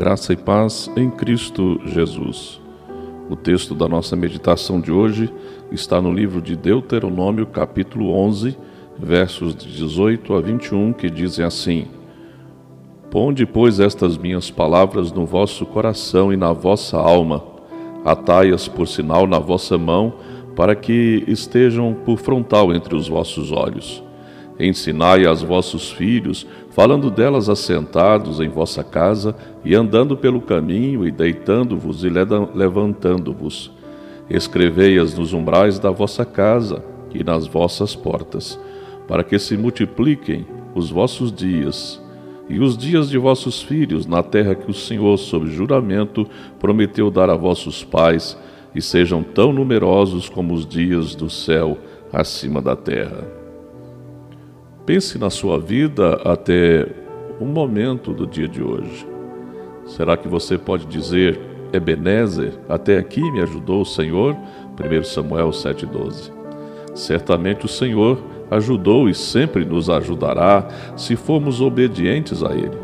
[0.00, 2.58] Graça e paz em Cristo Jesus.
[3.28, 5.30] O texto da nossa meditação de hoje
[5.70, 8.56] está no livro de Deuteronômio, capítulo 11,
[8.98, 11.88] versos de 18 a 21, que dizem assim:
[13.10, 17.44] Ponde, pois, estas minhas palavras no vosso coração e na vossa alma,
[18.02, 20.14] atai-as por sinal na vossa mão,
[20.56, 24.02] para que estejam por frontal entre os vossos olhos
[24.60, 31.10] Ensinai aos vossos filhos, falando delas assentados em vossa casa, e andando pelo caminho, e
[31.10, 32.10] deitando-vos e
[32.54, 33.72] levantando-vos.
[34.28, 38.60] Escrevei-as nos umbrais da vossa casa e nas vossas portas,
[39.08, 42.00] para que se multipliquem os vossos dias
[42.50, 46.26] e os dias de vossos filhos na terra que o Senhor, sob juramento,
[46.58, 48.36] prometeu dar a vossos pais,
[48.74, 51.78] e sejam tão numerosos como os dias do céu
[52.12, 53.39] acima da terra.
[54.92, 56.84] Pense na sua vida até
[57.38, 59.06] o momento do dia de hoje.
[59.86, 61.38] Será que você pode dizer,
[61.72, 64.34] Ebenezer, até aqui me ajudou o Senhor?
[64.34, 66.32] 1 Samuel 7,12.
[66.92, 70.66] Certamente o Senhor ajudou e sempre nos ajudará
[70.96, 72.76] se formos obedientes a Ele.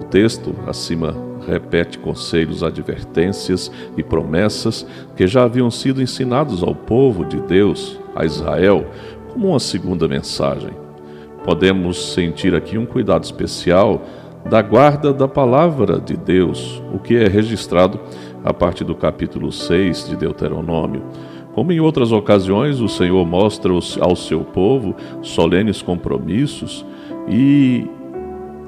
[0.00, 1.14] O texto acima
[1.46, 8.24] repete conselhos, advertências e promessas que já haviam sido ensinados ao povo de Deus, a
[8.24, 8.86] Israel,
[9.34, 10.81] como uma segunda mensagem
[11.44, 14.02] podemos sentir aqui um cuidado especial
[14.48, 17.98] da guarda da palavra de Deus, o que é registrado
[18.44, 21.04] a partir do capítulo 6 de Deuteronômio.
[21.54, 26.84] Como em outras ocasiões, o Senhor mostra ao seu povo solenes compromissos
[27.28, 27.86] e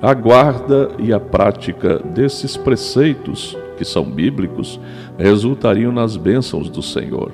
[0.02, 4.78] a guarda e a prática desses preceitos, que são bíblicos,
[5.18, 7.32] resultariam nas bênçãos do Senhor.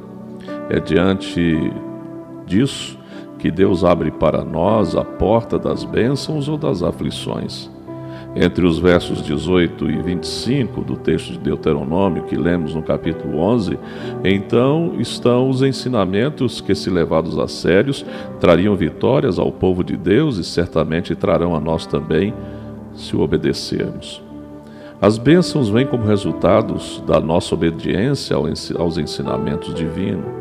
[0.71, 1.73] É diante
[2.47, 3.00] disso
[3.41, 7.71] que Deus abre para nós a porta das bênçãos ou das aflições.
[8.37, 13.77] Entre os versos 18 e 25 do texto de Deuteronômio, que lemos no capítulo 11,
[14.23, 18.05] então estão os ensinamentos que, se levados a sérios,
[18.39, 22.33] trariam vitórias ao povo de Deus e certamente trarão a nós também,
[22.95, 24.23] se o obedecermos.
[25.01, 30.40] As bênçãos vêm como resultados da nossa obediência aos ensinamentos divinos.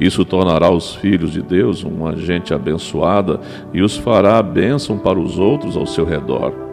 [0.00, 3.40] Isso tornará os filhos de Deus uma gente abençoada
[3.72, 6.68] e os fará bênção para os outros ao seu redor.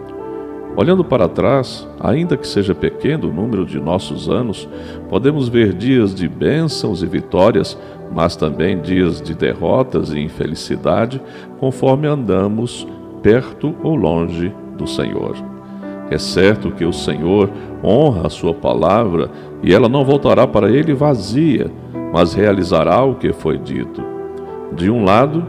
[0.77, 4.67] Olhando para trás, ainda que seja pequeno o número de nossos anos,
[5.09, 7.77] podemos ver dias de bênçãos e vitórias,
[8.13, 11.21] mas também dias de derrotas e infelicidade,
[11.59, 12.85] conforme andamos
[13.23, 15.35] perto ou longe do Senhor.
[16.11, 17.49] É certo que o Senhor
[17.81, 19.31] honra a sua palavra
[19.63, 21.71] e ela não voltará para ele vazia,
[22.15, 24.01] mas realizará o que foi dito.
[24.71, 25.45] De um lado,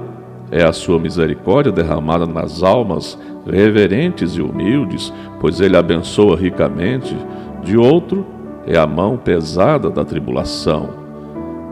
[0.50, 3.16] é a sua misericórdia derramada nas almas
[3.46, 7.16] reverentes e humildes, pois ele abençoa ricamente.
[7.62, 8.26] De outro,
[8.66, 10.88] é a mão pesada da tribulação.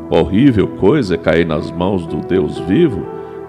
[0.09, 3.05] Horrível coisa é cair nas mãos do Deus vivo,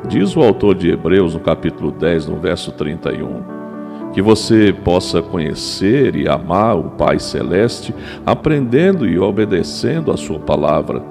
[0.07, 3.53] diz o autor de Hebreus no capítulo 10, no verso 31
[4.13, 7.93] que você possa conhecer e amar o Pai Celeste,
[8.25, 11.03] aprendendo e obedecendo a Sua palavra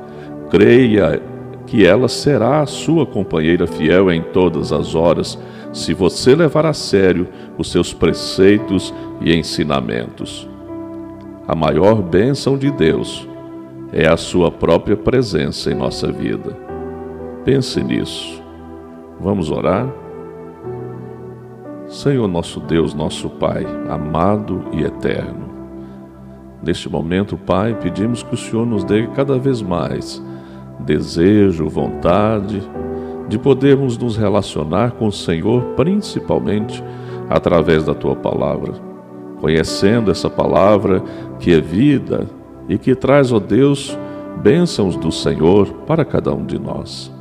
[0.51, 1.23] creia
[1.67, 5.39] que ela será a sua companheira fiel em todas as horas,
[5.73, 7.29] se você levar a sério
[7.59, 10.49] os seus preceitos e ensinamentos.
[11.49, 13.29] A maior bênção de Deus
[13.93, 16.57] é a sua própria presença em nossa vida.
[17.45, 18.43] Pense nisso.
[19.21, 19.89] Vamos orar?
[21.87, 25.53] Senhor nosso Deus, nosso Pai, amado e eterno.
[26.63, 30.23] Neste momento, Pai, pedimos que o Senhor nos dê cada vez mais
[30.85, 32.63] desejo, vontade
[33.29, 36.83] de podermos nos relacionar com o Senhor, principalmente
[37.29, 38.75] através da tua palavra.
[39.41, 41.03] Conhecendo essa palavra
[41.39, 42.27] que é vida
[42.69, 43.99] e que traz, ó Deus,
[44.43, 47.13] bênçãos do Senhor para cada um de nós.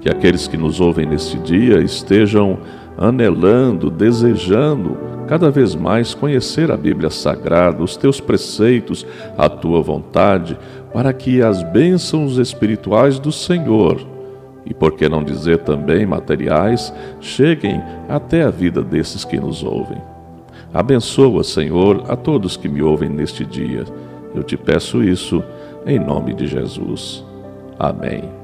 [0.00, 2.58] Que aqueles que nos ouvem neste dia estejam
[3.02, 4.96] anelando, desejando
[5.26, 9.04] cada vez mais conhecer a Bíblia Sagrada, os teus preceitos,
[9.36, 10.56] a tua vontade,
[10.92, 14.00] para que as bênçãos espirituais do Senhor,
[14.64, 20.00] e por que não dizer também materiais, cheguem até a vida desses que nos ouvem.
[20.72, 23.84] Abençoa, Senhor, a todos que me ouvem neste dia.
[24.34, 25.42] Eu te peço isso
[25.84, 27.24] em nome de Jesus.
[27.78, 28.41] Amém.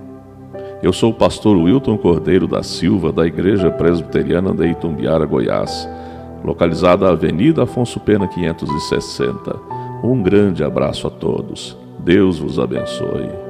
[0.80, 5.88] Eu sou o pastor Wilton Cordeiro da Silva, da Igreja Presbiteriana de Itumbiara, Goiás,
[6.44, 9.56] localizada na Avenida Afonso Pena 560.
[10.04, 11.76] Um grande abraço a todos.
[11.98, 13.47] Deus vos abençoe.